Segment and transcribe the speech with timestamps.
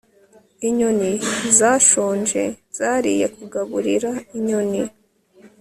[0.67, 1.11] inyoni
[1.57, 2.41] zashonje
[2.77, 4.81] zariye kugaburira inyoni